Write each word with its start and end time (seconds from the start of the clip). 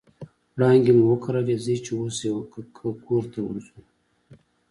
وړانګې 0.55 0.91
مو 0.97 1.03
وکرلې 1.11 1.55
ځي 1.63 1.75
چې 1.85 1.91
اوس 1.99 2.17
یې 2.25 2.31
کرته 3.07 3.39
ورځو 3.43 3.79